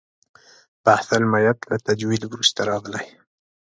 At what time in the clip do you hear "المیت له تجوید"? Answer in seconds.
1.19-2.21